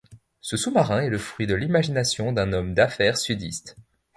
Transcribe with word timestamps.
Ce 0.39 0.57
sous-marin 0.57 1.01
est 1.03 1.11
le 1.11 1.19
fruit 1.19 1.45
de 1.45 1.53
l'imagination 1.53 2.33
d'un 2.33 2.53
homme 2.53 2.73
d'affaires 2.73 3.19
sudiste. 3.19 3.77